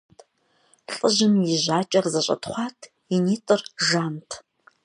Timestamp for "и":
1.53-1.55, 3.15-3.17